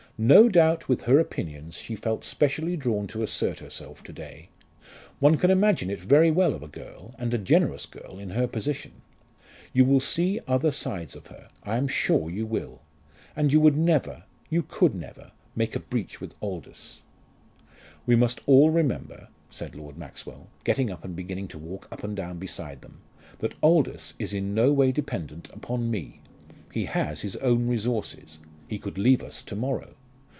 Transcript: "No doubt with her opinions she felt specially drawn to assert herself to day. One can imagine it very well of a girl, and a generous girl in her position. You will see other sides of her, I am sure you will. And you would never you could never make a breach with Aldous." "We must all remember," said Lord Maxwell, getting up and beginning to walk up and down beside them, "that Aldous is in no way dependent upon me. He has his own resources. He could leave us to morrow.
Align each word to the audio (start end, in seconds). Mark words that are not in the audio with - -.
"No 0.17 0.49
doubt 0.49 0.87
with 0.87 1.01
her 1.03 1.17
opinions 1.17 1.79
she 1.79 1.95
felt 1.95 2.23
specially 2.23 2.77
drawn 2.77 3.07
to 3.07 3.23
assert 3.23 3.57
herself 3.57 4.03
to 4.03 4.13
day. 4.13 4.49
One 5.17 5.35
can 5.35 5.49
imagine 5.49 5.89
it 5.89 5.99
very 5.99 6.29
well 6.29 6.53
of 6.53 6.61
a 6.61 6.67
girl, 6.67 7.15
and 7.17 7.33
a 7.33 7.39
generous 7.39 7.87
girl 7.87 8.19
in 8.19 8.29
her 8.29 8.45
position. 8.45 9.01
You 9.73 9.83
will 9.83 9.99
see 9.99 10.39
other 10.47 10.69
sides 10.69 11.15
of 11.15 11.25
her, 11.27 11.49
I 11.63 11.77
am 11.77 11.87
sure 11.87 12.29
you 12.29 12.45
will. 12.45 12.83
And 13.35 13.51
you 13.51 13.59
would 13.61 13.75
never 13.75 14.25
you 14.47 14.61
could 14.61 14.93
never 14.93 15.31
make 15.55 15.75
a 15.75 15.79
breach 15.79 16.21
with 16.21 16.35
Aldous." 16.39 17.01
"We 18.05 18.15
must 18.15 18.41
all 18.45 18.69
remember," 18.69 19.27
said 19.49 19.73
Lord 19.73 19.97
Maxwell, 19.97 20.49
getting 20.63 20.91
up 20.91 21.03
and 21.03 21.15
beginning 21.15 21.47
to 21.47 21.57
walk 21.57 21.87
up 21.91 22.03
and 22.03 22.15
down 22.15 22.37
beside 22.37 22.81
them, 22.83 23.01
"that 23.39 23.55
Aldous 23.63 24.13
is 24.19 24.35
in 24.35 24.53
no 24.53 24.71
way 24.71 24.91
dependent 24.91 25.49
upon 25.51 25.89
me. 25.89 26.21
He 26.71 26.85
has 26.85 27.21
his 27.21 27.37
own 27.37 27.65
resources. 27.67 28.37
He 28.67 28.77
could 28.77 28.99
leave 28.99 29.23
us 29.23 29.41
to 29.41 29.55
morrow. 29.55 29.95